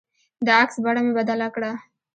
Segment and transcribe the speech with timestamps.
[0.45, 1.71] د عکس بڼه مې بدله کړه.